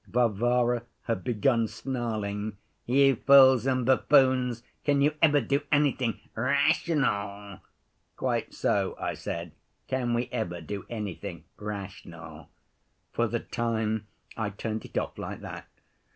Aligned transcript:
Varvara 0.07 0.81
had 1.03 1.23
begun 1.23 1.67
snarling. 1.67 2.57
'You 2.87 3.17
fools 3.17 3.67
and 3.67 3.85
buffoons, 3.85 4.63
can 4.83 4.99
you 4.99 5.13
ever 5.21 5.39
do 5.41 5.61
anything 5.71 6.19
rational?' 6.33 7.59
'Quite 8.15 8.51
so,' 8.51 8.95
I 8.99 9.13
said, 9.13 9.51
'can 9.87 10.15
we 10.15 10.27
ever 10.31 10.59
do 10.59 10.87
anything 10.89 11.43
rational?' 11.57 12.49
For 13.13 13.27
the 13.27 13.41
time 13.41 14.07
I 14.35 14.49
turned 14.49 14.85
it 14.85 14.97
off 14.97 15.19
like 15.19 15.41
that. 15.41 15.67